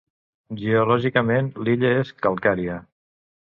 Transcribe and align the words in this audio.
Geològicament 0.61 1.53
l'illa 1.67 1.93
és 2.01 2.15
calcària. 2.25 2.81